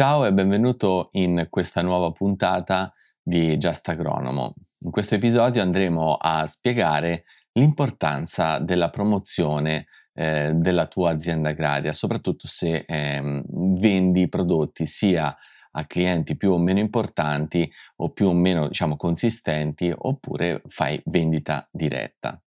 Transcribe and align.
Ciao 0.00 0.24
e 0.24 0.32
benvenuto 0.32 1.10
in 1.12 1.48
questa 1.50 1.82
nuova 1.82 2.10
puntata 2.10 2.90
di 3.22 3.58
Just 3.58 3.86
Agronomo. 3.90 4.54
In 4.78 4.90
questo 4.90 5.16
episodio 5.16 5.60
andremo 5.60 6.14
a 6.14 6.46
spiegare 6.46 7.24
l'importanza 7.52 8.60
della 8.60 8.88
promozione 8.88 9.88
eh, 10.14 10.52
della 10.54 10.86
tua 10.86 11.10
azienda 11.10 11.50
agraria, 11.50 11.92
soprattutto 11.92 12.46
se 12.46 12.86
eh, 12.88 13.42
vendi 13.46 14.26
prodotti 14.30 14.86
sia 14.86 15.36
a 15.72 15.84
clienti 15.84 16.34
più 16.34 16.52
o 16.52 16.58
meno 16.58 16.78
importanti 16.78 17.70
o 17.96 18.08
più 18.08 18.28
o 18.28 18.32
meno 18.32 18.68
diciamo 18.68 18.96
consistenti 18.96 19.92
oppure 19.94 20.62
fai 20.66 20.98
vendita 21.04 21.68
diretta. 21.70 22.42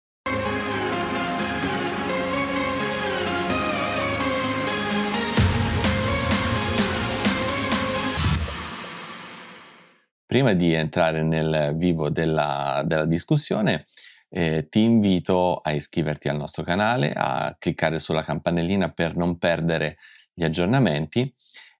Prima 10.31 10.53
di 10.53 10.71
entrare 10.71 11.23
nel 11.23 11.73
vivo 11.75 12.09
della, 12.09 12.83
della 12.85 13.03
discussione, 13.03 13.83
eh, 14.29 14.69
ti 14.69 14.81
invito 14.81 15.57
a 15.57 15.73
iscriverti 15.73 16.29
al 16.29 16.37
nostro 16.37 16.63
canale, 16.63 17.11
a 17.13 17.53
cliccare 17.59 17.99
sulla 17.99 18.23
campanellina 18.23 18.91
per 18.91 19.17
non 19.17 19.37
perdere 19.37 19.97
gli 20.33 20.45
aggiornamenti 20.45 21.35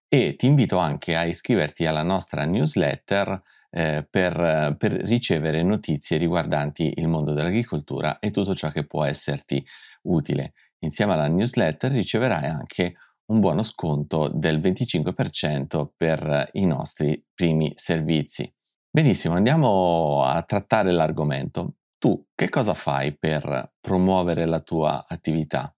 e 0.06 0.36
ti 0.36 0.48
invito 0.48 0.80
anche 0.80 1.16
a 1.16 1.24
iscriverti 1.24 1.86
alla 1.86 2.04
nostra 2.04 2.44
newsletter 2.44 3.42
eh, 3.70 4.06
per, 4.10 4.76
per, 4.78 4.92
ricevere 5.06 5.64
notizie 5.64 6.18
riguardanti 6.18 6.96
il 6.98 7.08
mondo 7.08 7.32
dell'agricoltura 7.32 8.20
e 8.20 8.32
tutto 8.32 8.54
ciò 8.54 8.70
che 8.70 8.86
può 8.86 9.06
esserti 9.06 9.66
utile. 10.02 10.52
Insieme 10.80 11.14
alla 11.14 11.30
newsletter 11.30 11.90
riceverai 11.90 12.50
anche 12.50 12.96
un 13.28 13.40
buono 13.40 13.64
sconto 13.64 14.28
del 14.28 14.60
25% 14.60 15.90
per 15.96 16.50
i 16.54 16.66
nostri 16.66 17.24
primi 17.34 17.72
servizi. 17.76 18.52
Benissimo, 18.90 19.36
andiamo 19.36 20.24
a 20.24 20.42
trattare 20.44 20.92
l'argomento. 20.92 21.76
Tu 21.98 22.28
che 22.36 22.50
cosa 22.50 22.74
fai 22.74 23.16
per 23.18 23.76
promuovere 23.80 24.46
la 24.46 24.60
tua 24.60 25.06
attività? 25.08 25.74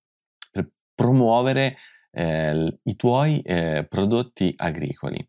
Per 0.49 0.67
promuovere 0.95 1.77
eh, 2.11 2.79
i 2.83 2.95
tuoi 2.95 3.39
eh, 3.41 3.85
prodotti 3.87 4.53
agricoli? 4.55 5.27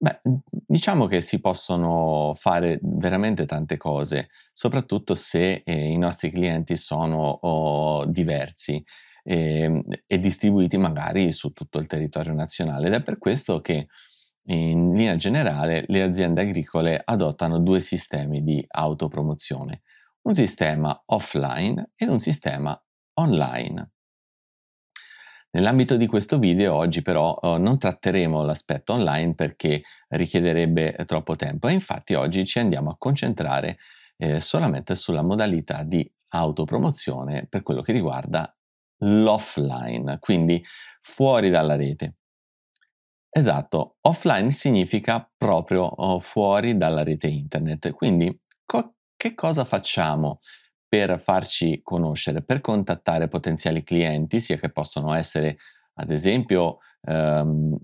Beh, 0.00 0.20
diciamo 0.48 1.06
che 1.06 1.20
si 1.20 1.40
possono 1.40 2.32
fare 2.34 2.78
veramente 2.82 3.46
tante 3.46 3.76
cose, 3.76 4.28
soprattutto 4.52 5.16
se 5.16 5.62
eh, 5.64 5.92
i 5.92 5.98
nostri 5.98 6.30
clienti 6.30 6.76
sono 6.76 7.30
oh, 7.30 8.06
diversi 8.06 8.84
eh, 9.30 9.82
e 10.06 10.18
distribuiti 10.18 10.78
magari 10.78 11.30
su 11.32 11.52
tutto 11.52 11.78
il 11.78 11.86
territorio 11.86 12.32
nazionale 12.32 12.86
ed 12.86 12.94
è 12.94 13.02
per 13.02 13.18
questo 13.18 13.60
che 13.60 13.88
in 14.44 14.94
linea 14.94 15.16
generale 15.16 15.84
le 15.88 16.00
aziende 16.00 16.40
agricole 16.40 17.02
adottano 17.04 17.58
due 17.58 17.80
sistemi 17.80 18.42
di 18.42 18.64
autopromozione, 18.66 19.82
un 20.22 20.34
sistema 20.34 21.02
offline 21.04 21.90
ed 21.94 22.08
un 22.08 22.18
sistema 22.18 22.82
online. 23.20 23.90
Nell'ambito 25.50 25.98
di 25.98 26.06
questo 26.06 26.38
video 26.38 26.74
oggi 26.74 27.02
però 27.02 27.38
eh, 27.42 27.58
non 27.58 27.78
tratteremo 27.78 28.42
l'aspetto 28.42 28.94
online 28.94 29.34
perché 29.34 29.82
richiederebbe 30.08 31.04
troppo 31.06 31.36
tempo 31.36 31.68
e 31.68 31.74
infatti 31.74 32.14
oggi 32.14 32.46
ci 32.46 32.58
andiamo 32.58 32.90
a 32.90 32.96
concentrare 32.96 33.76
eh, 34.16 34.40
solamente 34.40 34.94
sulla 34.94 35.22
modalità 35.22 35.82
di 35.82 36.10
autopromozione 36.28 37.46
per 37.46 37.62
quello 37.62 37.82
che 37.82 37.92
riguarda 37.92 38.50
l'offline, 38.98 40.18
quindi 40.20 40.64
fuori 41.00 41.50
dalla 41.50 41.76
rete. 41.76 42.14
Esatto, 43.30 43.96
offline 44.00 44.50
significa 44.50 45.30
proprio 45.36 45.94
fuori 46.18 46.76
dalla 46.76 47.02
rete 47.02 47.28
internet, 47.28 47.92
quindi 47.92 48.36
co- 48.64 48.94
che 49.16 49.34
cosa 49.34 49.64
facciamo 49.64 50.38
per 50.88 51.20
farci 51.20 51.80
conoscere, 51.82 52.42
per 52.42 52.60
contattare 52.60 53.28
potenziali 53.28 53.82
clienti, 53.82 54.40
sia 54.40 54.56
che 54.56 54.70
possono 54.70 55.12
essere 55.12 55.58
ad 56.00 56.10
esempio 56.10 56.78
ehm, 57.02 57.76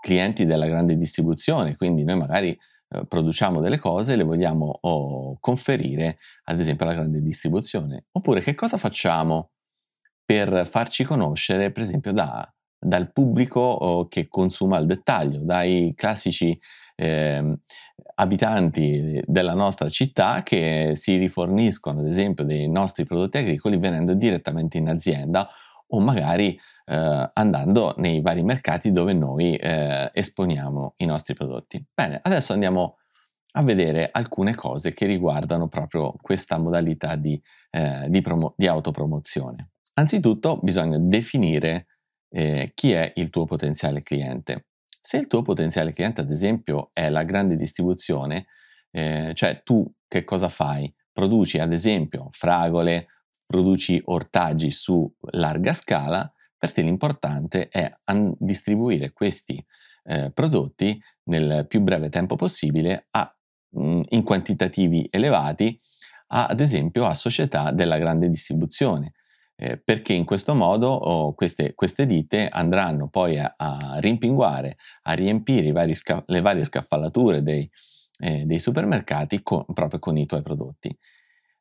clienti 0.00 0.44
della 0.44 0.66
grande 0.66 0.96
distribuzione, 0.96 1.76
quindi 1.76 2.04
noi 2.04 2.18
magari 2.18 2.50
eh, 2.90 3.06
produciamo 3.06 3.60
delle 3.60 3.78
cose 3.78 4.12
e 4.12 4.16
le 4.16 4.24
vogliamo 4.24 4.78
oh, 4.82 5.38
conferire 5.40 6.18
ad 6.44 6.58
esempio 6.58 6.84
alla 6.84 6.94
grande 6.94 7.22
distribuzione, 7.22 8.06
oppure 8.12 8.40
che 8.40 8.54
cosa 8.54 8.76
facciamo 8.76 9.50
per 10.30 10.64
farci 10.64 11.02
conoscere, 11.02 11.72
per 11.72 11.82
esempio, 11.82 12.12
da, 12.12 12.48
dal 12.78 13.10
pubblico 13.10 14.06
che 14.08 14.28
consuma 14.28 14.76
al 14.76 14.86
dettaglio, 14.86 15.40
dai 15.42 15.92
classici 15.96 16.56
eh, 16.94 17.58
abitanti 18.14 19.20
della 19.26 19.54
nostra 19.54 19.88
città 19.88 20.44
che 20.44 20.90
si 20.92 21.16
riforniscono, 21.16 21.98
ad 21.98 22.06
esempio, 22.06 22.44
dei 22.44 22.68
nostri 22.68 23.04
prodotti 23.04 23.38
agricoli 23.38 23.76
venendo 23.78 24.14
direttamente 24.14 24.78
in 24.78 24.88
azienda 24.88 25.48
o 25.88 25.98
magari 25.98 26.56
eh, 26.86 27.30
andando 27.34 27.94
nei 27.96 28.20
vari 28.20 28.44
mercati 28.44 28.92
dove 28.92 29.12
noi 29.14 29.56
eh, 29.56 30.08
esponiamo 30.12 30.94
i 30.98 31.06
nostri 31.06 31.34
prodotti. 31.34 31.84
Bene, 31.92 32.20
adesso 32.22 32.52
andiamo 32.52 32.98
a 33.54 33.64
vedere 33.64 34.10
alcune 34.12 34.54
cose 34.54 34.92
che 34.92 35.06
riguardano 35.06 35.66
proprio 35.66 36.14
questa 36.22 36.56
modalità 36.56 37.16
di, 37.16 37.42
eh, 37.70 38.06
di, 38.08 38.20
promo- 38.20 38.54
di 38.56 38.68
autopromozione. 38.68 39.70
Anzitutto 39.94 40.58
bisogna 40.62 40.98
definire 40.98 41.86
eh, 42.30 42.72
chi 42.74 42.92
è 42.92 43.12
il 43.16 43.30
tuo 43.30 43.44
potenziale 43.44 44.02
cliente. 44.02 44.66
Se 45.00 45.16
il 45.16 45.26
tuo 45.26 45.42
potenziale 45.42 45.92
cliente, 45.92 46.20
ad 46.20 46.30
esempio, 46.30 46.90
è 46.92 47.08
la 47.08 47.24
grande 47.24 47.56
distribuzione, 47.56 48.46
eh, 48.90 49.32
cioè 49.34 49.62
tu 49.62 49.90
che 50.06 50.24
cosa 50.24 50.48
fai? 50.48 50.92
Produci, 51.12 51.58
ad 51.58 51.72
esempio, 51.72 52.28
fragole, 52.30 53.08
produci 53.46 54.00
ortaggi 54.04 54.70
su 54.70 55.10
larga 55.32 55.72
scala, 55.72 56.30
per 56.56 56.72
te 56.72 56.82
l'importante 56.82 57.68
è 57.68 57.90
an- 58.04 58.34
distribuire 58.38 59.12
questi 59.12 59.64
eh, 60.04 60.30
prodotti 60.32 61.02
nel 61.24 61.66
più 61.66 61.80
breve 61.80 62.10
tempo 62.10 62.36
possibile 62.36 63.06
a, 63.10 63.34
mh, 63.70 63.82
mm, 63.82 64.02
in 64.10 64.22
quantitativi 64.22 65.08
elevati, 65.10 65.78
a, 66.28 66.46
ad 66.46 66.60
esempio 66.60 67.06
a 67.06 67.14
società 67.14 67.72
della 67.72 67.98
grande 67.98 68.28
distribuzione 68.28 69.14
eh, 69.62 69.76
perché 69.76 70.14
in 70.14 70.24
questo 70.24 70.54
modo 70.54 70.88
oh, 70.88 71.34
queste, 71.34 71.74
queste, 71.74 72.06
ditte 72.06 72.48
andranno 72.48 73.08
poi 73.08 73.38
a, 73.38 73.54
a 73.58 73.98
rimpinguare, 73.98 74.78
a 75.02 75.12
riempire 75.12 75.92
sca- 75.92 76.24
le 76.28 76.40
varie 76.40 76.64
scaffalature 76.64 77.42
dei, 77.42 77.70
eh, 78.20 78.46
dei 78.46 78.58
supermercati 78.58 79.42
con, 79.42 79.66
proprio 79.74 79.98
con 79.98 80.16
i 80.16 80.24
tuoi 80.24 80.40
prodotti. 80.40 80.96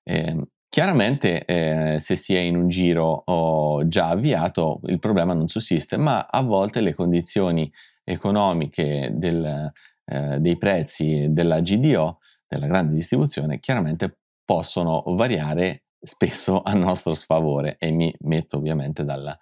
Eh, 0.04 0.48
chiaramente 0.70 1.44
eh, 1.44 2.00
se 2.00 2.16
si 2.16 2.36
è 2.36 2.40
in 2.40 2.56
un 2.56 2.70
giro 2.70 3.24
oh, 3.26 3.86
già 3.86 4.08
avviato 4.08 4.80
il 4.86 5.00
problema 5.00 5.34
non 5.34 5.50
sussiste, 5.50 5.98
ma 5.98 6.26
a 6.26 6.42
volte 6.42 6.80
le 6.80 6.94
condizioni 6.94 7.70
economiche 8.06 9.12
del, 9.14 9.70
eh, 10.06 10.40
dei 10.40 10.58
prezzi 10.58 11.28
della 11.32 11.60
GDO, 11.60 12.20
della 12.48 12.68
grande 12.68 12.94
distribuzione, 12.94 13.60
chiaramente 13.60 14.20
possono 14.46 15.04
variare 15.08 15.84
spesso 16.02 16.62
a 16.62 16.74
nostro 16.74 17.14
sfavore 17.14 17.78
e 17.80 17.92
mi 17.92 18.14
metto 18.22 18.58
ovviamente 18.58 19.04
dalla, 19.04 19.38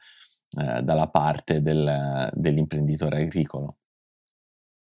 eh, 0.59 0.81
dalla 0.81 1.09
parte 1.09 1.61
del, 1.61 2.29
dell'imprenditore 2.33 3.21
agricolo. 3.21 3.77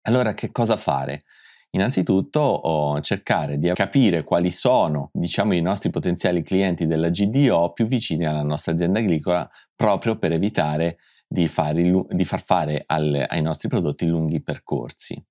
Allora 0.03 0.33
che 0.33 0.51
cosa 0.51 0.77
fare? 0.77 1.23
Innanzitutto 1.71 2.39
oh, 2.39 3.01
cercare 3.01 3.57
di 3.57 3.69
capire 3.73 4.23
quali 4.23 4.49
sono 4.49 5.09
diciamo, 5.11 5.53
i 5.53 5.61
nostri 5.61 5.89
potenziali 5.89 6.41
clienti 6.41 6.87
della 6.87 7.09
GDO 7.09 7.73
più 7.73 7.85
vicini 7.85 8.25
alla 8.25 8.43
nostra 8.43 8.71
azienda 8.71 8.99
agricola 8.99 9.49
proprio 9.75 10.17
per 10.17 10.31
evitare 10.31 10.99
di, 11.27 11.47
fare, 11.47 11.81
di 12.07 12.23
far 12.23 12.41
fare 12.41 12.83
al, 12.85 13.25
ai 13.27 13.41
nostri 13.41 13.67
prodotti 13.67 14.05
lunghi 14.05 14.41
percorsi. 14.41 15.21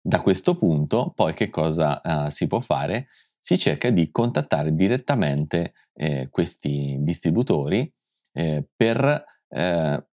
Da 0.00 0.20
questo 0.20 0.56
punto 0.56 1.12
poi 1.14 1.34
che 1.34 1.50
cosa 1.50 2.00
uh, 2.02 2.30
si 2.30 2.46
può 2.46 2.60
fare? 2.60 3.08
Si 3.46 3.58
cerca 3.60 3.90
di 3.90 4.10
contattare 4.10 4.74
direttamente 4.74 5.72
eh, 5.94 6.26
questi 6.32 6.96
distributori 6.98 7.88
eh, 8.32 8.66
per 8.74 9.24
eh, 9.48 10.06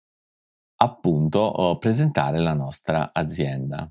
appunto 0.76 1.78
presentare 1.80 2.40
la 2.40 2.54
nostra 2.54 3.12
azienda. 3.14 3.90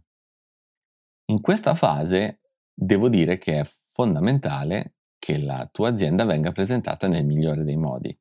In 1.31 1.41
questa 1.41 1.75
fase 1.75 2.41
devo 2.71 3.09
dire 3.09 3.39
che 3.39 3.61
è 3.61 3.65
fondamentale 3.65 4.97
che 5.19 5.39
la 5.41 5.67
tua 5.73 5.89
azienda 5.89 6.27
venga 6.27 6.53
presentata 6.53 7.09
nel 7.09 7.25
migliore 7.25 7.65
dei 7.65 7.77
modi. 7.77 8.15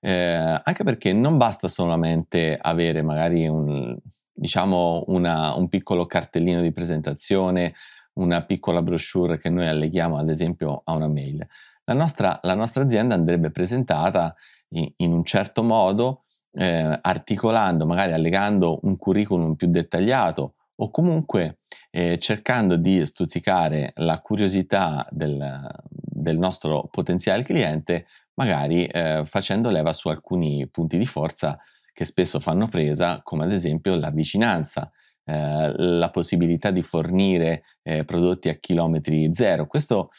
Eh, 0.00 0.60
anche 0.62 0.84
perché 0.84 1.14
non 1.14 1.38
basta 1.38 1.66
solamente 1.66 2.58
avere 2.60 3.00
magari 3.00 3.48
un, 3.48 3.96
diciamo 4.34 5.04
una, 5.06 5.54
un 5.54 5.70
piccolo 5.70 6.04
cartellino 6.04 6.60
di 6.60 6.72
presentazione 6.72 7.72
una 8.14 8.42
piccola 8.42 8.82
brochure 8.82 9.38
che 9.38 9.50
noi 9.50 9.66
alleghiamo 9.66 10.18
ad 10.18 10.28
esempio 10.28 10.82
a 10.84 10.94
una 10.94 11.08
mail. 11.08 11.46
La 11.84 11.94
nostra, 11.94 12.38
la 12.42 12.54
nostra 12.54 12.82
azienda 12.82 13.14
andrebbe 13.14 13.50
presentata 13.50 14.34
in, 14.70 14.90
in 14.96 15.12
un 15.12 15.24
certo 15.24 15.62
modo, 15.62 16.22
eh, 16.52 16.98
articolando, 17.00 17.86
magari 17.86 18.12
allegando 18.12 18.80
un 18.82 18.96
curriculum 18.96 19.54
più 19.54 19.68
dettagliato 19.68 20.54
o 20.76 20.90
comunque 20.90 21.58
eh, 21.90 22.18
cercando 22.18 22.76
di 22.76 23.04
stuzzicare 23.04 23.92
la 23.96 24.20
curiosità 24.20 25.06
del, 25.10 25.68
del 25.88 26.38
nostro 26.38 26.88
potenziale 26.90 27.42
cliente, 27.42 28.06
magari 28.34 28.86
eh, 28.86 29.22
facendo 29.24 29.70
leva 29.70 29.92
su 29.92 30.08
alcuni 30.08 30.66
punti 30.68 30.98
di 30.98 31.04
forza 31.04 31.58
che 31.92 32.04
spesso 32.04 32.40
fanno 32.40 32.66
presa, 32.68 33.20
come 33.22 33.44
ad 33.44 33.52
esempio 33.52 33.94
la 33.96 34.10
vicinanza, 34.10 34.90
eh, 35.24 35.72
la 35.76 36.10
possibilità 36.10 36.70
di 36.70 36.82
fornire 36.82 37.62
eh, 37.82 38.04
prodotti 38.04 38.48
a 38.48 38.54
chilometri 38.54 39.32
zero. 39.32 39.66
Questo 39.66 40.10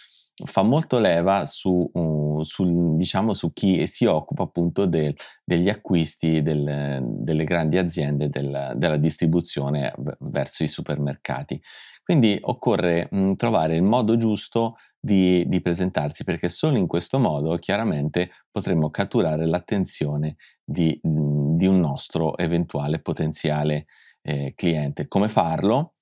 fa 0.46 0.64
molto 0.64 0.98
leva 0.98 1.46
su, 1.46 1.90
uh, 1.94 2.42
sul, 2.44 2.96
diciamo, 2.98 3.34
su 3.34 3.54
chi 3.54 3.86
si 3.86 4.06
occupa 4.06 4.44
appunto 4.44 4.86
del, 4.86 5.16
degli 5.44 5.70
acquisti 5.70 6.42
del, 6.42 7.02
delle 7.04 7.44
grandi 7.44 7.78
aziende 7.78 8.30
del, 8.30 8.74
della 8.76 8.98
distribuzione 8.98 9.94
verso 10.20 10.64
i 10.64 10.68
supermercati. 10.68 11.62
Quindi 12.04 12.38
occorre 12.42 13.08
mh, 13.10 13.34
trovare 13.36 13.76
il 13.76 13.84
modo 13.84 14.18
giusto 14.18 14.76
di, 15.00 15.48
di, 15.48 15.62
presentarsi 15.62 16.26
perché 16.26 16.50
solo 16.50 16.78
in 16.78 16.88
questo 16.88 17.18
modo 17.18 17.56
chiaramente 17.58 18.32
potremo 18.52 18.90
catturare 18.90 19.46
l'attenzione 19.48 20.36
di, 20.64 21.00
di 21.02 21.66
un 21.66 21.80
nostro 21.80 22.38
eventuale 22.38 23.00
potenziale 23.00 23.86
eh, 24.24 24.54
cliente. 24.56 25.08
Come 25.08 25.30
farlo? 25.30 25.94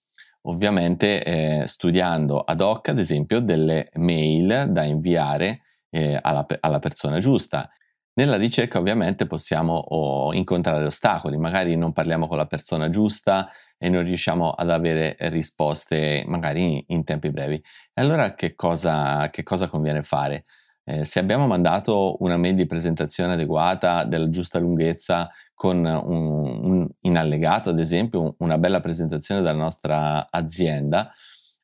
ovviamente 0.44 1.24
eh, 1.24 1.68
studiando 1.68 2.40
ad 2.40 2.62
hoc, 2.62 2.90
ad 2.90 3.00
esempio, 3.00 3.40
delle 3.42 3.90
mail 3.96 4.68
da 4.70 4.84
inviare 4.84 5.62
eh, 5.90 6.18
alla, 6.22 6.46
alla, 6.62 6.80
persona 6.80 7.20
giusta. 7.20 7.70
Nella 8.14 8.38
ricerca 8.38 8.80
ovviamente 8.80 9.26
possiamo 9.26 9.74
oh, 9.74 10.34
incontrare 10.34 10.84
ostacoli, 10.84 11.38
magari 11.38 11.76
non 11.76 11.94
parliamo 11.94 12.28
con 12.28 12.38
la 12.38 12.46
persona 12.46 12.90
giusta 12.90 13.50
e 13.78 13.90
non 13.90 14.04
riusciamo 14.04 14.52
ad 14.52 14.70
avere 14.70 15.16
risposte 15.20 16.24
magari 16.28 16.74
in, 16.74 16.84
in 16.88 17.04
tempi 17.04 17.30
brevi. 17.32 17.56
E 17.56 18.02
allora 18.02 18.34
che 18.34 18.56
cosa, 18.56 19.30
che 19.30 19.44
cosa 19.44 19.68
conviene 19.68 20.02
fare? 20.02 20.44
Eh, 20.92 21.06
se 21.06 21.20
abbiamo 21.20 21.48
mandato 21.48 22.18
una 22.20 22.36
mail 22.36 22.56
di 22.56 22.66
presentazione 22.66 23.34
adeguata, 23.34 24.04
della 24.04 24.28
giusta 24.28 24.60
lunghezza, 24.60 25.30
con 25.54 25.78
un, 25.78 26.66
un, 26.66 26.90
in 27.02 27.18
allegato, 27.18 27.70
ad 27.70 27.80
esempio, 27.80 28.36
una 28.40 28.58
bella 28.58 28.82
presentazione 28.82 29.40
della 29.40 29.54
nostra 29.54 30.30
azienda, 30.30 31.10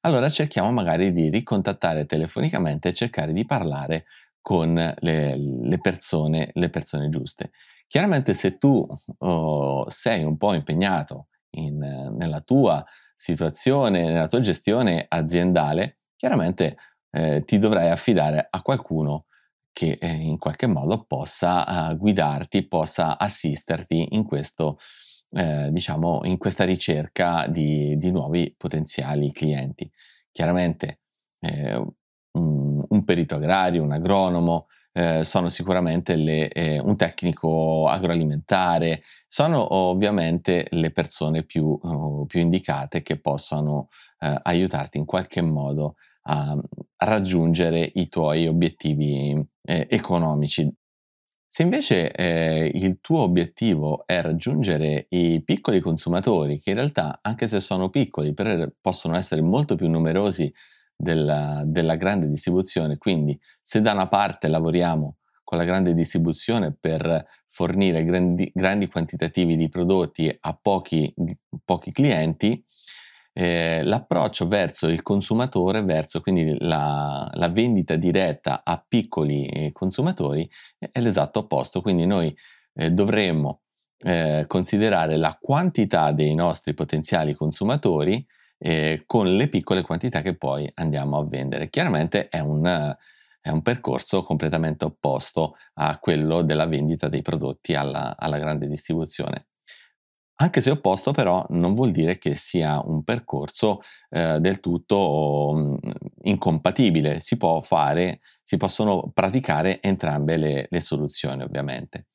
allora 0.01 0.29
cerchiamo 0.29 0.71
magari 0.71 1.11
di 1.11 1.29
ricontattare 1.29 2.05
telefonicamente 2.05 2.87
e 2.87 2.93
cercare 2.93 3.33
di 3.33 3.45
parlare 3.45 4.05
con 4.41 4.75
le, 4.75 5.35
le, 5.37 5.79
persone, 5.81 6.51
le 6.53 6.69
persone, 6.69 7.09
giuste. 7.09 7.51
Chiaramente 7.87 8.33
se 8.33 8.57
tu 8.57 8.87
oh, 9.17 9.89
sei 9.89 10.23
un 10.23 10.37
po' 10.37 10.53
impegnato 10.53 11.27
in, 11.57 11.79
nella 12.15 12.39
tua 12.39 12.85
situazione, 13.13 14.05
nella 14.05 14.29
tua 14.29 14.39
gestione 14.39 15.05
aziendale, 15.09 15.97
chiaramente 16.15 16.77
eh, 17.17 17.43
ti 17.45 17.57
dovrai 17.57 17.89
affidare 17.89 18.47
a 18.47 18.61
qualcuno 18.61 19.25
che 19.73 19.97
eh, 19.99 20.07
in 20.07 20.37
qualche 20.37 20.67
modo 20.67 21.03
possa 21.03 21.89
uh, 21.91 21.97
guidarti, 21.97 22.67
possa 22.67 23.17
assisterti 23.17 24.09
in 24.11 24.23
questo, 24.23 24.77
eh, 25.31 25.69
diciamo, 25.71 26.21
in 26.23 26.37
questa 26.37 26.63
ricerca 26.63 27.47
di, 27.47 27.97
di, 27.97 28.11
nuovi 28.11 28.53
potenziali 28.57 29.31
clienti. 29.31 29.89
Chiaramente 30.31 31.01
eh, 31.41 31.75
un, 32.31 33.03
perito 33.03 33.35
agrario, 33.35 33.83
un 33.83 33.91
agronomo, 33.91 34.67
eh, 34.93 35.23
sono 35.23 35.47
sicuramente 35.49 36.15
le, 36.15 36.49
eh, 36.49 36.79
un 36.79 36.95
tecnico 36.95 37.87
agroalimentare, 37.87 39.01
sono 39.27 39.75
ovviamente 39.75 40.67
le 40.71 40.91
persone 40.91 41.43
più, 41.43 41.77
uh, 41.79 42.25
più 42.25 42.39
indicate 42.39 43.03
che 43.03 43.19
possano 43.19 43.89
uh, 44.19 44.35
aiutarti 44.41 44.97
in 44.97 45.05
qualche 45.05 45.41
modo 45.41 45.95
a, 46.27 46.57
raggiungere 46.99 47.91
i 47.95 48.09
tuoi 48.09 48.47
obiettivi 48.47 49.39
eh, 49.61 49.87
economici. 49.89 50.67
Se 51.45 51.61
invece 51.63 52.11
eh, 52.11 52.71
il 52.73 52.99
tuo 53.01 53.21
obiettivo 53.21 54.05
è 54.05 54.21
raggiungere 54.21 55.05
i 55.09 55.41
piccoli 55.43 55.79
consumatori, 55.79 56.59
che 56.59 56.71
in 56.71 56.77
realtà, 56.77 57.19
anche 57.21 57.47
se 57.47 57.59
sono 57.59 57.89
piccoli, 57.89 58.33
però 58.33 58.67
possono 58.81 59.15
essere 59.15 59.41
molto 59.41 59.75
più 59.75 59.87
numerosi 59.87 60.51
della, 60.95 61.61
della 61.65 61.95
grande 61.95 62.27
distribuzione, 62.27 62.97
quindi 62.97 63.39
se 63.61 63.79
da 63.81 63.93
una 63.93 64.07
parte 64.07 64.47
lavoriamo 64.47 65.17
con 65.43 65.57
la 65.57 65.63
grande 65.63 65.93
distribuzione 65.93 66.75
per 66.77 67.25
fornire 67.47 68.03
grandi, 68.03 68.51
grandi 68.53 68.87
quantitativi 68.87 69.55
di 69.55 69.69
prodotti 69.69 70.35
a 70.41 70.53
pochi, 70.61 71.13
pochi 71.63 71.93
clienti, 71.93 72.61
eh, 73.39 73.83
l'approccio 73.83 74.47
verso 74.47 74.87
il 74.87 75.03
consumatore, 75.03 75.83
verso 75.83 76.21
quindi 76.21 76.57
la, 76.61 77.29
la 77.35 77.49
vendita 77.49 77.95
diretta 77.95 78.61
a 78.63 78.83
piccoli 78.85 79.45
eh, 79.45 79.71
consumatori, 79.71 80.49
è 80.79 80.99
l'esatto 80.99 81.39
opposto. 81.39 81.81
Quindi 81.81 82.07
noi 82.07 82.35
eh, 82.73 82.89
dovremmo 82.89 83.61
eh, 83.99 84.45
considerare 84.47 85.17
la 85.17 85.37
quantità 85.39 86.11
dei 86.13 86.33
nostri 86.33 86.73
potenziali 86.73 87.35
consumatori 87.35 88.25
eh, 88.57 89.03
con 89.05 89.35
le 89.35 89.47
piccole 89.49 89.83
quantità 89.83 90.23
che 90.23 90.35
poi 90.35 90.67
andiamo 90.73 91.19
a 91.19 91.25
vendere. 91.27 91.69
Chiaramente 91.69 92.29
è 92.29 92.39
un, 92.39 92.65
è 93.39 93.49
un 93.49 93.61
percorso 93.61 94.23
completamente 94.23 94.83
opposto 94.83 95.57
a 95.75 95.99
quello 95.99 96.41
della 96.41 96.65
vendita 96.65 97.07
dei 97.07 97.21
prodotti 97.21 97.75
alla, 97.75 98.17
alla 98.17 98.39
grande 98.39 98.65
distribuzione. 98.65 99.46
Anche 100.39 100.61
se 100.61 100.69
opposto 100.69 101.11
però 101.11 101.43
non 101.49 101.73
vuol 101.73 101.89
dire 101.89 102.19
che 102.19 102.35
sia 102.35 102.79
un 102.83 103.03
percorso 103.03 103.81
eh, 104.11 104.39
del 104.39 104.59
tutto 104.59 105.53
mm, 105.55 105.75
incompatibile, 106.23 107.19
si 107.19 107.37
può 107.37 107.59
fare, 107.61 108.19
si 108.43 108.55
possono 108.57 109.09
praticare 109.13 109.81
entrambe 109.81 110.37
le, 110.37 110.67
le 110.69 110.79
soluzioni 110.79 111.41
ovviamente. 111.41 112.05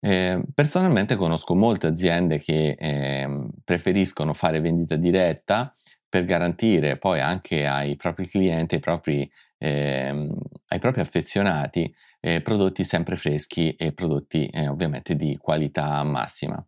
Eh, 0.00 0.40
personalmente 0.54 1.16
conosco 1.16 1.54
molte 1.54 1.88
aziende 1.88 2.38
che 2.38 2.76
eh, 2.78 3.48
preferiscono 3.64 4.32
fare 4.32 4.60
vendita 4.60 4.96
diretta 4.96 5.72
per 6.08 6.24
garantire 6.24 6.96
poi 6.96 7.20
anche 7.20 7.66
ai 7.66 7.96
propri 7.96 8.26
clienti, 8.28 8.76
ai 8.76 8.80
propri, 8.80 9.30
eh, 9.58 10.28
ai 10.68 10.78
propri 10.78 11.00
affezionati, 11.02 11.94
eh, 12.20 12.40
prodotti 12.40 12.82
sempre 12.84 13.16
freschi 13.16 13.74
e 13.74 13.92
prodotti 13.92 14.46
eh, 14.46 14.68
ovviamente 14.68 15.16
di 15.16 15.36
qualità 15.36 16.02
massima. 16.02 16.64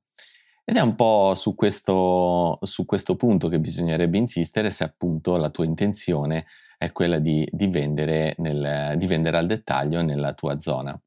Ed 0.71 0.77
è 0.77 0.81
un 0.81 0.97
po' 0.97 1.33
su 1.35 1.55
questo, 1.55 2.59
su 2.61 2.85
questo, 2.85 3.17
punto 3.17 3.49
che 3.49 3.59
bisognerebbe 3.59 4.19
insistere 4.19 4.71
se 4.71 4.85
appunto 4.85 5.39
la 5.39 5.49
tua 5.49 5.65
intenzione 5.65 6.45
è 6.77 6.93
quella 6.93 7.19
di, 7.19 7.49
di, 7.51 7.69
vendere, 7.69 8.35
nel, 8.37 8.93
di 8.99 9.07
vendere 9.07 9.39
al 9.39 9.47
dettaglio 9.47 10.03
nella 10.03 10.35
tua 10.35 10.61
zona. 10.61 11.01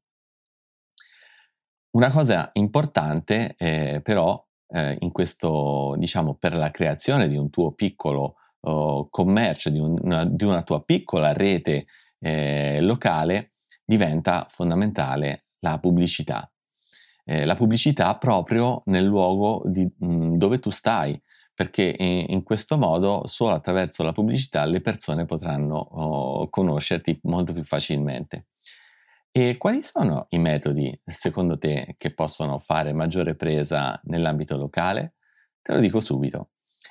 Una 1.90 2.10
cosa 2.10 2.50
importante 2.54 3.54
eh, 3.56 4.00
però 4.02 4.44
eh, 4.66 4.96
in 4.98 5.12
questo, 5.12 5.94
diciamo, 5.96 6.34
per 6.34 6.56
la 6.56 6.72
creazione 6.72 7.28
di 7.28 7.36
un 7.36 7.48
tuo 7.48 7.70
piccolo 7.70 8.38
oh, 8.62 9.08
commercio, 9.10 9.70
di 9.70 9.78
una, 9.78 10.24
di 10.24 10.42
una, 10.42 10.62
tua 10.62 10.82
piccola 10.82 11.32
rete 11.32 11.86
eh, 12.18 12.80
locale, 12.80 13.52
diventa 13.84 14.44
fondamentale 14.48 15.44
la 15.60 15.78
pubblicità 15.78 16.51
eh, 17.24 17.44
la 17.44 17.54
pubblicità 17.54 18.16
proprio 18.16 18.82
nel 18.86 19.04
luogo 19.04 19.62
di, 19.66 19.84
mh, 19.84 20.06
mm, 20.06 20.34
dove 20.34 20.58
tu 20.58 20.70
stai, 20.70 21.20
perché 21.54 21.94
in, 21.98 22.26
in, 22.28 22.42
questo 22.42 22.78
modo 22.78 23.26
solo 23.26 23.54
attraverso 23.54 24.02
la 24.02 24.12
pubblicità 24.12 24.64
le 24.64 24.80
persone 24.80 25.24
potranno 25.24 25.76
oh, 25.76 26.48
conoscerti 26.48 27.20
molto 27.24 27.52
più 27.52 27.62
facilmente. 27.62 28.46
E 29.30 29.56
quali 29.56 29.82
sono 29.82 30.26
i 30.30 30.38
metodi, 30.38 30.98
secondo 31.06 31.56
te, 31.56 31.94
che 31.96 32.12
possono 32.12 32.58
fare 32.58 32.92
maggiore 32.92 33.34
presa 33.34 33.98
nell'ambito 34.04 34.58
locale? 34.58 35.14
Te 35.62 35.72
lo 35.72 35.80
dico 35.80 36.00
subito. 36.00 36.50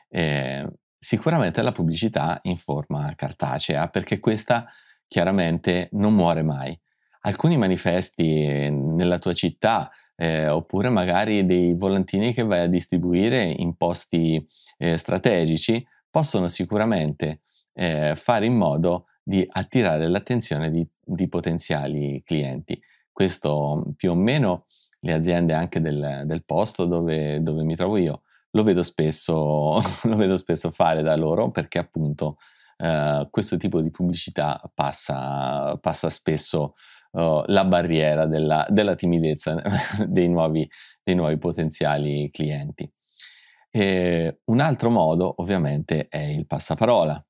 Eh, 0.10 0.68
sicuramente 0.98 1.62
la 1.62 1.72
pubblicità 1.72 2.40
in 2.44 2.58
forma 2.58 3.14
cartacea, 3.16 3.90
perché 3.90 4.20
questa 4.20 4.66
chiaramente 5.08 5.90
non 5.92 6.16
muore 6.16 6.42
mai. 6.42 6.76
Alcuni 7.22 7.58
manifesti 7.58 8.70
nella 8.72 9.20
tua 9.20 9.34
città 9.34 9.92
eh, 10.22 10.48
oppure 10.50 10.90
magari 10.90 11.48
dei 11.48 11.74
volantini 11.74 12.32
che 12.32 12.44
vai 12.44 12.60
a 12.60 12.68
distribuire 12.68 13.42
in 13.44 13.76
posti 13.76 14.46
eh, 14.78 14.96
strategici 14.96 15.84
possono 16.12 16.48
sicuramente 16.48 17.40
eh, 17.74 18.14
fare 18.16 18.46
in 18.46 18.56
modo 18.56 19.08
di 19.24 19.44
attirare 19.50 20.08
l'attenzione 20.08 20.70
di, 20.70 20.88
di, 21.04 21.28
potenziali 21.28 22.22
clienti. 22.24 22.80
Questo 23.12 23.84
più 23.98 24.12
o 24.12 24.16
meno 24.16 24.66
le 25.00 25.14
aziende 25.14 25.54
anche 25.54 25.82
del, 25.82 26.22
del 26.26 26.46
posto 26.46 26.86
dove, 26.86 27.42
dove, 27.42 27.64
mi 27.64 27.76
trovo 27.76 27.98
io 27.98 28.22
lo 28.52 28.62
vedo 28.62 28.84
spesso, 28.84 29.82
lo 30.04 30.16
vedo 30.18 30.38
spesso 30.38 30.70
fare 30.70 31.02
da 31.02 31.16
loro 31.16 31.50
perché 31.50 31.80
appunto 31.80 32.38
Uh, 32.82 33.30
questo 33.30 33.58
tipo 33.58 33.80
di 33.80 33.92
pubblicità 33.92 34.60
passa, 34.74 35.78
passa 35.80 36.10
spesso 36.10 36.74
uh, 37.12 37.44
la 37.48 37.66
barriera 37.66 38.26
della, 38.26 38.66
della 38.70 38.96
timidezza 38.96 39.62
dei 40.08 40.30
nuovi, 40.30 40.70
dei 41.04 41.16
nuovi 41.16 41.38
potenziali 41.38 42.30
clienti. 42.32 42.90
E 43.70 44.42
un 44.46 44.60
altro 44.60 44.90
modo 44.90 45.34
ovviamente 45.38 46.08
è 46.10 46.20
il 46.20 46.46
passaparola. 46.46 47.26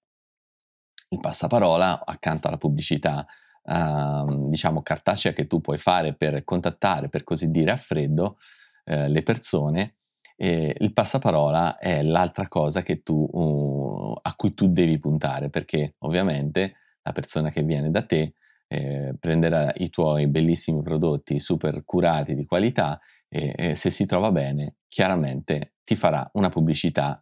Il 1.10 1.20
passaparola 1.20 2.04
accanto 2.06 2.48
alla 2.48 2.58
pubblicità 2.58 3.26
uh, 3.64 4.50
diciamo 4.50 4.82
cartacea 4.82 5.34
che 5.34 5.48
tu 5.48 5.62
puoi 5.62 5.78
fare 5.78 6.14
per 6.14 6.44
contattare, 6.44 7.10
per 7.10 7.24
così 7.24 7.52
dire, 7.52 7.72
a 7.72 7.76
freddo 7.76 8.38
uh, 8.86 9.08
le 9.08 9.22
persone, 9.24 9.96
e 10.36 10.76
il 10.80 10.94
passaparola 10.94 11.78
è 11.78 12.02
l'altra 12.02 12.48
cosa 12.48 12.82
tu, 13.04 13.30
uh, 13.32 14.18
a 14.20 14.34
cui 14.36 14.56
tu 14.56 14.68
devi 14.70 14.98
puntare, 14.98 15.50
perché 15.50 15.96
ovviamente 16.00 16.78
la 17.04 17.12
persona 17.12 17.50
che 17.50 17.62
viene 17.62 17.92
da 17.92 18.04
te 18.04 18.36
eh, 18.74 19.14
prenderà 19.20 19.74
i 19.76 19.90
tuoi 19.90 20.28
bellissimi 20.28 20.82
prodotti 20.82 21.40
super 21.40 21.84
curati 21.84 22.36
di 22.36 22.46
qualità 22.46 22.98
e, 23.28 23.54
e 23.54 23.76
se 23.76 23.90
si 23.90 24.06
trova 24.06 24.32
bene, 24.32 24.76
chiaramente 24.88 25.74
ti 25.84 25.98
farà 25.98 26.30
una 26.36 26.48
pubblicità, 26.48 27.22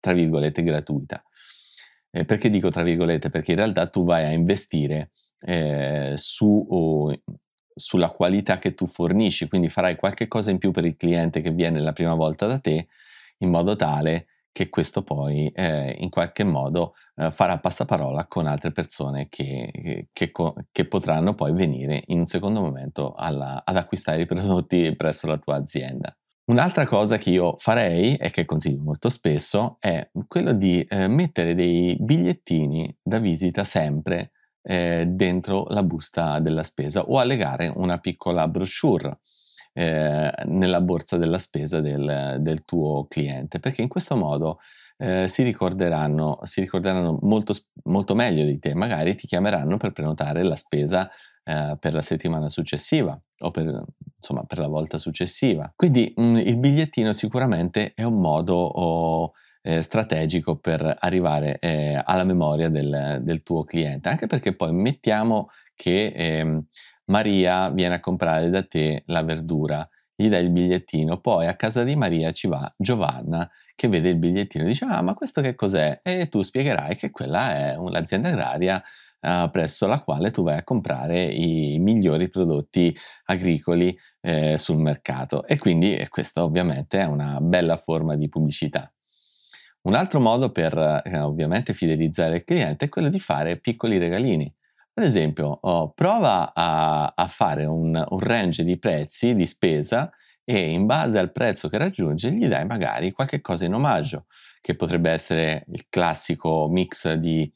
tra 0.00 0.12
virgolette, 0.12 0.64
gratuita. 0.64 1.22
Eh, 2.10 2.24
perché 2.24 2.50
dico 2.50 2.70
tra 2.70 2.82
virgolette? 2.82 3.30
Perché 3.30 3.52
in 3.52 3.58
realtà 3.58 3.86
tu 3.86 4.04
vai 4.04 4.24
a 4.24 4.32
investire 4.32 5.12
eh, 5.42 6.14
su, 6.16 6.66
oh, 6.68 7.22
sulla 7.72 8.10
qualità 8.10 8.58
che 8.58 8.74
tu 8.74 8.88
fornisci, 8.88 9.46
quindi 9.46 9.68
farai 9.68 9.94
qualche 9.94 10.26
cosa 10.26 10.50
in 10.50 10.58
più 10.58 10.72
per 10.72 10.84
il 10.84 10.96
cliente 10.96 11.40
che 11.40 11.52
viene 11.52 11.78
la 11.78 11.92
prima 11.92 12.14
volta 12.14 12.46
da 12.46 12.58
te, 12.58 12.88
in 13.38 13.50
modo 13.50 13.76
tale 13.76 14.26
che 14.52 14.68
questo 14.68 15.02
poi 15.02 15.48
eh, 15.54 15.96
in 16.00 16.10
qualche 16.10 16.44
modo 16.44 16.94
eh, 17.16 17.30
farà 17.30 17.58
passaparola 17.58 18.26
con 18.26 18.46
altre 18.46 18.72
persone 18.72 19.28
che, 19.28 20.08
che, 20.12 20.32
che, 20.72 20.84
potranno 20.86 21.34
poi 21.34 21.52
venire 21.52 22.02
in 22.06 22.20
un 22.20 22.26
secondo 22.26 22.60
momento 22.60 23.14
alla, 23.14 23.62
ad 23.64 23.76
acquistare 23.76 24.22
i 24.22 24.26
prodotti 24.26 24.94
presso 24.96 25.26
la 25.26 25.38
tua 25.38 25.56
azienda. 25.56 26.14
Un'altra 26.50 26.84
cosa 26.84 27.16
che 27.16 27.30
io 27.30 27.54
farei 27.58 28.16
e 28.16 28.30
che 28.30 28.44
consiglio 28.44 28.82
molto 28.82 29.08
spesso 29.08 29.76
è 29.78 30.10
quello 30.26 30.52
di 30.52 30.82
eh, 30.82 31.06
mettere 31.06 31.54
dei 31.54 31.96
bigliettini 32.00 32.92
da 33.00 33.18
visita 33.18 33.62
sempre 33.62 34.32
eh, 34.62 35.04
dentro 35.06 35.66
la 35.68 35.84
busta 35.84 36.40
della 36.40 36.64
spesa 36.64 37.02
o 37.02 37.18
allegare 37.18 37.72
una 37.74 37.98
piccola 37.98 38.48
brochure 38.48 39.20
eh, 39.72 40.32
nella 40.46 40.80
borsa 40.80 41.16
della 41.16 41.38
spesa 41.38 41.80
del, 41.80 42.36
del, 42.40 42.64
tuo 42.64 43.06
cliente, 43.08 43.60
perché 43.60 43.82
in 43.82 43.88
questo 43.88 44.16
modo 44.16 44.58
eh, 44.98 45.28
si 45.28 45.42
ricorderanno, 45.42 46.38
si 46.42 46.60
ricorderanno 46.60 47.18
molto, 47.22 47.54
molto, 47.84 48.14
meglio 48.14 48.44
di 48.44 48.58
te, 48.58 48.74
magari 48.74 49.14
ti 49.14 49.26
chiameranno 49.26 49.76
per 49.76 49.92
prenotare 49.92 50.42
la 50.42 50.56
spesa 50.56 51.10
eh, 51.44 51.76
per 51.80 51.94
la 51.94 52.02
settimana 52.02 52.48
successiva 52.48 53.18
o 53.38 53.50
per, 53.50 53.84
insomma, 54.16 54.44
per 54.44 54.58
la 54.58 54.68
volta 54.68 54.98
successiva. 54.98 55.72
Quindi 55.74 56.12
mh, 56.14 56.22
mm, 56.22 56.36
il 56.36 56.56
bigliettino 56.58 57.12
sicuramente 57.12 57.92
è 57.94 58.02
un 58.02 58.20
modo 58.20 58.54
oh, 58.54 59.32
eh, 59.62 59.82
strategico 59.82 60.56
per 60.56 60.96
arrivare 61.00 61.58
eh, 61.58 62.00
alla 62.04 62.24
memoria 62.24 62.68
del, 62.68 63.20
del, 63.22 63.42
tuo 63.42 63.64
cliente, 63.64 64.08
anche 64.08 64.26
perché 64.26 64.54
poi 64.54 64.72
mettiamo 64.72 65.50
che 65.74 66.12
eh, 66.14 66.62
Maria 67.10 67.70
viene 67.70 67.96
a 67.96 68.00
comprare 68.00 68.50
da 68.50 68.62
te 68.62 69.02
la 69.06 69.22
verdura, 69.22 69.86
gli 70.14 70.28
dai 70.28 70.44
il 70.44 70.50
bigliettino, 70.50 71.18
poi 71.20 71.46
a 71.46 71.56
casa 71.56 71.82
di 71.82 71.96
Maria 71.96 72.30
ci 72.30 72.46
va 72.46 72.72
Giovanna 72.76 73.50
che 73.74 73.88
vede 73.88 74.10
il 74.10 74.18
bigliettino 74.18 74.64
e 74.64 74.66
dice 74.68 74.84
ah 74.84 75.00
ma 75.02 75.14
questo 75.14 75.40
che 75.40 75.54
cos'è? 75.54 76.00
E 76.02 76.28
tu 76.28 76.42
spiegherai 76.42 76.94
che 76.96 77.10
quella 77.10 77.56
è 77.56 77.74
un'azienda 77.76 78.28
agraria 78.28 78.82
eh, 79.20 79.48
presso 79.50 79.86
la 79.86 80.00
quale 80.00 80.30
tu 80.30 80.44
vai 80.44 80.58
a 80.58 80.62
comprare 80.62 81.24
i 81.24 81.78
migliori 81.78 82.28
prodotti 82.28 82.94
agricoli 83.24 83.98
eh, 84.20 84.56
sul 84.56 84.78
mercato 84.78 85.46
e 85.46 85.58
quindi 85.58 85.96
e 85.96 86.08
questa 86.08 86.44
ovviamente 86.44 87.00
è 87.00 87.06
una 87.06 87.38
bella 87.40 87.76
forma 87.76 88.14
di 88.16 88.28
pubblicità. 88.28 88.92
Un 89.82 89.94
altro 89.94 90.20
modo 90.20 90.50
per 90.50 91.02
eh, 91.04 91.18
ovviamente 91.18 91.72
fidelizzare 91.72 92.36
il 92.36 92.44
cliente 92.44 92.84
è 92.84 92.88
quello 92.88 93.08
di 93.08 93.18
fare 93.18 93.58
piccoli 93.58 93.96
regalini. 93.98 94.54
Ad 94.94 95.04
esempio, 95.04 95.58
oh, 95.62 95.92
prova 95.92 96.52
a, 96.54 97.12
a 97.14 97.26
fare 97.26 97.64
un, 97.64 97.94
un, 98.08 98.18
range 98.18 98.64
di 98.64 98.78
prezzi 98.78 99.34
di 99.34 99.46
spesa 99.46 100.10
e 100.44 100.58
in 100.70 100.84
base 100.84 101.18
al 101.18 101.32
prezzo 101.32 101.68
che 101.68 101.78
raggiunge 101.78 102.30
gli 102.32 102.48
dai 102.48 102.66
magari 102.66 103.12
qualche 103.12 103.40
cosa 103.40 103.64
in 103.64 103.74
omaggio, 103.74 104.26
che 104.60 104.74
potrebbe 104.74 105.10
essere 105.10 105.64
il 105.68 105.86
classico 105.88 106.68
mix 106.68 107.12
di 107.14 107.50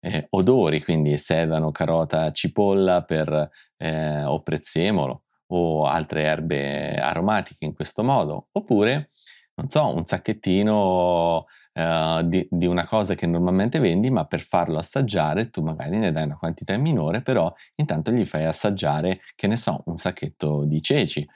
eh, 0.00 0.26
odori, 0.30 0.82
quindi 0.82 1.16
sedano, 1.16 1.72
carota, 1.72 2.30
cipolla 2.32 3.02
per, 3.02 3.50
eh, 3.78 4.24
o 4.24 4.42
prezzemolo 4.42 5.22
o 5.48 5.86
altre 5.86 6.22
erbe 6.22 6.96
aromatiche 6.96 7.64
in 7.64 7.74
questo 7.74 8.04
modo, 8.04 8.48
oppure, 8.52 9.10
non 9.54 9.68
so, 9.68 9.94
un 9.94 10.04
sacchettino 10.04 11.46
uh, 11.74 12.22
di, 12.22 12.46
di, 12.50 12.66
una 12.66 12.86
cosa 12.86 13.14
che 13.14 13.26
normalmente 13.26 13.78
vendi, 13.78 14.10
ma 14.10 14.24
per 14.24 14.40
farlo 14.40 14.78
assaggiare 14.78 15.50
tu 15.50 15.62
magari 15.62 15.98
ne 15.98 16.12
dai 16.12 16.24
una 16.24 16.36
quantità 16.36 16.76
minore, 16.76 17.22
però 17.22 17.52
intanto 17.76 18.10
gli 18.10 18.24
fai 18.24 18.44
assaggiare, 18.44 19.20
che 19.34 19.46
ne 19.46 19.56
so, 19.56 19.82
un 19.86 19.96
sacchetto 19.96 20.64
di 20.64 20.80
ceci. 20.80 21.28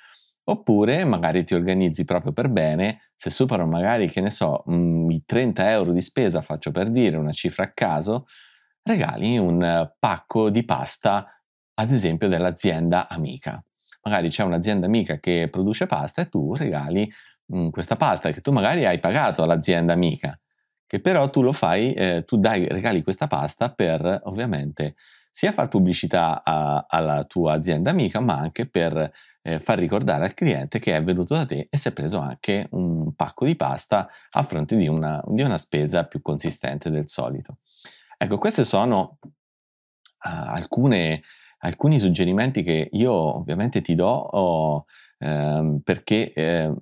Oppure 0.44 1.04
magari 1.04 1.44
ti 1.44 1.54
organizzi 1.54 2.04
proprio 2.04 2.32
per 2.32 2.48
bene, 2.48 3.10
se 3.14 3.28
superano 3.28 3.68
magari, 3.70 4.08
che 4.08 4.20
ne 4.20 4.30
so, 4.30 4.64
mm, 4.70 5.10
i 5.10 5.22
30 5.26 5.70
euro 5.70 5.92
di 5.92 6.00
spesa, 6.00 6.40
faccio 6.40 6.70
per 6.70 6.88
dire 6.88 7.18
una 7.18 7.32
cifra 7.32 7.64
a 7.64 7.72
caso, 7.74 8.26
regali 8.82 9.36
un 9.36 9.90
pacco 9.98 10.48
di 10.48 10.64
pasta, 10.64 11.26
ad 11.74 11.90
esempio 11.90 12.28
dell'azienda 12.28 13.08
amica. 13.08 13.62
Magari 14.02 14.28
c'è 14.28 14.42
un'azienda 14.42 14.86
amica 14.86 15.18
che 15.18 15.48
produce 15.50 15.86
pasta 15.86 16.22
e 16.22 16.28
tu 16.28 16.54
regali 16.54 17.02
mh, 17.02 17.37
questa 17.70 17.96
pasta 17.96 18.30
che 18.30 18.40
tu 18.40 18.52
magari 18.52 18.84
hai 18.84 19.00
pagato 19.00 19.42
all'azienda 19.42 19.92
amica, 19.92 20.38
che 20.86 21.00
però 21.00 21.30
tu 21.30 21.42
lo 21.42 21.52
fai, 21.52 21.92
eh, 21.92 22.24
tu 22.26 22.38
dai, 22.38 22.66
regali 22.66 23.02
questa 23.02 23.26
pasta 23.26 23.70
per 23.70 24.22
ovviamente 24.24 24.94
sia 25.30 25.52
far 25.52 25.68
pubblicità 25.68 26.42
a, 26.42 26.86
alla 26.88 27.24
tua 27.24 27.52
azienda 27.52 27.90
amica, 27.90 28.20
ma 28.20 28.38
anche 28.38 28.66
per 28.66 29.10
eh, 29.42 29.60
far 29.60 29.78
ricordare 29.78 30.24
al 30.24 30.34
cliente 30.34 30.78
che 30.78 30.96
è 30.96 31.02
venuto 31.02 31.34
da 31.34 31.46
te 31.46 31.68
e 31.70 31.76
si 31.76 31.88
è 31.88 31.92
preso 31.92 32.18
anche 32.18 32.66
un 32.72 33.14
pacco 33.14 33.44
di 33.44 33.54
pasta 33.54 34.08
a 34.32 34.42
fronte 34.42 34.76
di 34.76 34.88
una, 34.88 35.22
di 35.26 35.42
una 35.42 35.58
spesa 35.58 36.04
più 36.06 36.20
consistente 36.22 36.90
del 36.90 37.08
solito. 37.08 37.58
Ecco, 38.16 38.38
queste 38.38 38.64
sono 38.64 39.18
uh, 39.20 40.28
alcune, 40.28 41.22
alcuni 41.58 41.98
suggerimenti 41.98 42.62
che 42.62 42.88
io 42.92 43.12
ovviamente 43.12 43.80
ti 43.80 43.94
do 43.94 44.08
oh, 44.08 44.86
eh, 45.18 45.80
perché 45.82 46.32
eh, 46.32 46.72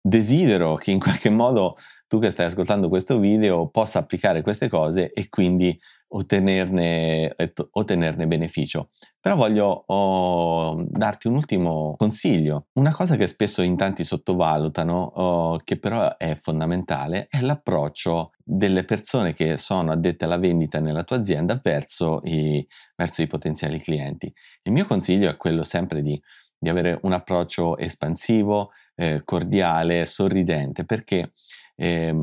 desidero 0.00 0.76
che 0.76 0.90
in 0.90 0.98
qualche 0.98 1.30
modo 1.30 1.76
tu 2.08 2.18
che 2.18 2.30
stai 2.30 2.46
ascoltando 2.46 2.88
questo 2.88 3.18
video 3.18 3.68
possa 3.68 4.00
applicare 4.00 4.42
queste 4.42 4.68
cose 4.68 5.12
e 5.12 5.28
quindi 5.28 5.78
ottenerne, 6.12 7.36
ottenerne 7.70 8.26
beneficio. 8.26 8.90
Però 9.20 9.36
voglio 9.36 9.84
oh, 9.86 10.82
darti 10.88 11.28
un 11.28 11.36
ultimo 11.36 11.94
consiglio. 11.96 12.66
Una 12.72 12.92
cosa 12.92 13.16
che 13.16 13.26
spesso 13.26 13.62
in 13.62 13.76
tanti 13.76 14.02
sottovalutano, 14.02 15.12
oh, 15.14 15.56
che 15.62 15.78
però 15.78 16.16
è 16.16 16.34
fondamentale, 16.34 17.28
è 17.30 17.40
l'approccio 17.40 18.32
delle 18.42 18.84
persone 18.84 19.34
che 19.34 19.56
sono 19.56 19.92
addette 19.92 20.24
alla 20.24 20.38
vendita 20.38 20.80
nella 20.80 21.04
tua 21.04 21.18
azienda 21.18 21.60
verso 21.62 22.20
i, 22.24 22.66
verso 22.96 23.22
i 23.22 23.26
potenziali 23.26 23.78
clienti. 23.78 24.32
Il 24.62 24.72
mio 24.72 24.86
consiglio 24.86 25.30
è 25.30 25.36
quello 25.36 25.62
sempre 25.62 26.02
di, 26.02 26.20
di 26.58 26.68
avere 26.68 26.98
un 27.02 27.12
approccio 27.12 27.76
espansivo, 27.76 28.72
eh, 29.00 29.22
cordiale, 29.24 30.04
sorridente, 30.04 30.84
perché 30.84 31.32
eh, 31.76 32.14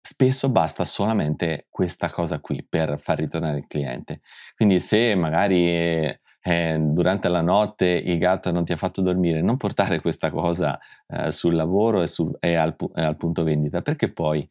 spesso 0.00 0.48
basta 0.50 0.84
solamente 0.84 1.66
questa 1.68 2.10
cosa 2.10 2.38
qui 2.38 2.64
per 2.66 2.98
far 3.00 3.18
ritornare 3.18 3.58
il 3.58 3.66
cliente. 3.66 4.20
Quindi 4.54 4.78
se 4.78 5.16
magari 5.16 5.68
eh, 5.68 6.78
durante 6.78 7.28
la 7.28 7.40
notte 7.40 7.86
il 7.86 8.18
gatto 8.18 8.52
non 8.52 8.64
ti 8.64 8.72
ha 8.72 8.76
fatto 8.76 9.02
dormire, 9.02 9.40
non 9.40 9.56
portare 9.56 10.00
questa 10.00 10.30
cosa 10.30 10.78
eh, 11.08 11.32
sul 11.32 11.56
lavoro 11.56 12.02
e, 12.02 12.06
sul, 12.06 12.36
e, 12.38 12.54
al, 12.54 12.76
e, 12.94 13.02
al, 13.02 13.16
punto 13.16 13.42
vendita, 13.42 13.82
perché 13.82 14.12
poi 14.12 14.48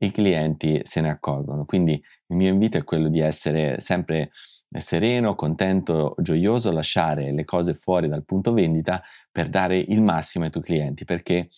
i 0.00 0.10
clienti 0.10 0.80
se 0.82 1.00
ne 1.00 1.08
accorgono. 1.08 1.64
Quindi 1.64 1.92
il 1.92 2.36
mio 2.36 2.52
invito 2.52 2.76
è 2.76 2.84
quello 2.84 3.08
di 3.08 3.20
essere 3.20 3.80
sempre 3.80 4.30
sereno, 4.76 5.34
contento, 5.34 6.14
gioioso, 6.18 6.72
lasciare 6.72 7.32
le 7.32 7.44
cose 7.44 7.74
fuori 7.74 8.08
dal 8.08 8.24
punto 8.24 8.52
vendita 8.52 9.02
per 9.30 9.48
dare 9.48 9.78
il 9.78 10.02
massimo 10.02 10.44
ai 10.44 10.50
tuoi 10.50 10.64
clienti, 10.64 11.04
perché 11.04 11.48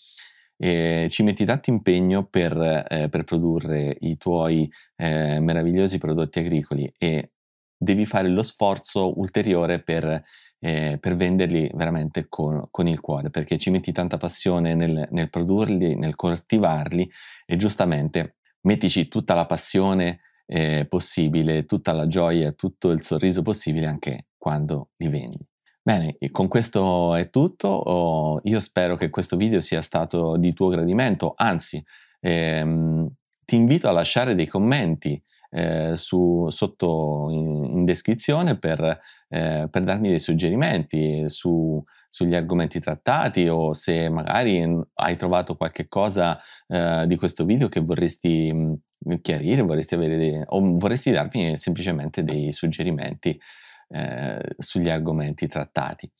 eh, 0.57 1.09
ci 1.11 1.23
metti 1.23 1.45
tanto 1.45 1.71
impegno 1.71 2.27
per, 2.27 2.57
eh, 2.89 3.09
per 3.09 3.25
produrre 3.25 3.97
i 4.01 4.17
tuoi 4.19 4.71
eh, 4.97 5.41
meravigliosi 5.41 5.99
prodotti 5.99 6.39
agricoli 6.41 6.93
e 6.99 7.31
devi 7.77 8.05
fare 8.05 8.29
lo 8.29 8.43
sforzo 8.43 9.19
ulteriore 9.19 9.81
per, 9.81 10.23
eh, 10.59 10.99
per 11.01 11.17
venderli 11.17 11.71
veramente 11.75 12.27
con, 12.29 12.69
con, 12.71 12.87
il 12.87 13.01
cuore, 13.01 13.31
perché 13.31 13.57
ci 13.57 13.71
metti 13.71 13.91
tanta 13.91 14.19
passione 14.19 14.75
nel, 14.75 15.09
nel 15.11 15.31
produrli, 15.31 15.97
nel 15.97 16.15
coltivarli 16.15 17.11
e 17.47 17.57
giustamente 17.57 18.37
mettici 18.63 19.09
tutta 19.09 19.35
la 19.35 19.47
passione 19.47 20.21
eh, 20.53 20.85
possibile, 20.89 21.65
tutta 21.65 21.93
la 21.93 22.09
gioia, 22.09 22.51
tutto 22.51 22.91
il 22.91 23.03
sorriso 23.03 23.43
possibile 23.43 23.87
anche 23.87 24.27
quando 24.37 24.91
li 24.97 25.09
vendi. 25.09 25.39
Bene, 25.81 26.17
con 26.33 26.49
questo 26.49 27.15
è 27.15 27.31
tutto. 27.31 28.41
io 28.43 28.61
spero 28.61 28.97
che 28.97 29.11
questo 29.11 29.37
video 29.37 29.61
sia 29.61 29.81
stato 29.81 30.37
di 30.37 30.53
tuo 30.53 30.69
gradimento, 30.69 31.35
anzi, 31.37 31.83
ehm, 32.21 33.09
ti 33.45 33.57
invito 33.57 33.89
a 33.89 33.93
lasciare 33.93 34.35
dei 34.35 34.47
commenti 34.47 35.21
eh, 35.51 35.97
su, 35.97 36.47
sotto 36.51 37.29
in, 37.31 37.65
in 37.65 37.85
descrizione 37.85 38.59
per, 38.59 39.01
eh, 39.29 39.69
per, 39.71 39.83
darmi 39.83 40.09
dei 40.09 40.21
suggerimenti 40.21 41.25
su, 41.29 41.83
sugli 42.11 42.35
argomenti 42.35 42.81
trattati 42.81 43.49
o 43.49 43.73
se 43.73 44.11
magari 44.11 44.63
hai 44.95 45.17
trovato 45.17 45.57
qualche 45.57 45.89
cosa 45.89 46.39
eh, 46.67 47.07
di 47.07 47.17
questo 47.17 47.45
video 47.45 47.69
che 47.69 47.81
vorresti 47.81 48.53
mh, 48.53 49.21
chiarire, 49.23 49.63
vorresti 49.63 49.95
avere 49.95 50.17
dei, 50.17 50.43
o 50.45 50.77
vorresti 50.77 51.13
darmi 51.13 51.57
semplicemente 51.57 52.23
dei 52.25 52.53
suggerimenti 52.53 53.41
eh, 53.89 54.41
sugli 54.59 54.91
argomenti 54.91 55.47
trattati. 55.47 56.11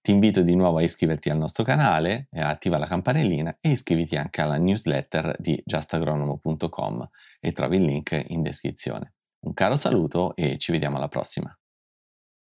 Ti 0.00 0.10
invito 0.10 0.42
di 0.42 0.56
nuovo 0.56 0.78
a 0.78 0.82
iscriverti 0.82 1.30
al 1.30 1.38
nostro 1.38 1.62
canale, 1.62 2.26
attiva 2.32 2.76
la 2.76 2.88
campanellina 2.88 3.58
e 3.60 3.70
iscriviti 3.70 4.16
anche 4.16 4.40
alla 4.40 4.56
newsletter 4.56 5.36
di 5.38 5.60
justagronomo.com 5.64 7.08
e 7.38 7.52
trovi 7.52 7.76
il 7.76 7.84
link 7.84 8.24
in 8.28 8.42
descrizione. 8.42 9.14
Un 9.42 9.54
caro 9.54 9.76
saluto 9.76 10.34
e 10.34 10.58
ci 10.58 10.72
vediamo 10.72 10.96
alla 10.96 11.08
prossima. 11.08 11.56